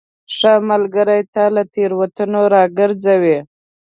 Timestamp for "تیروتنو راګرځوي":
1.73-3.37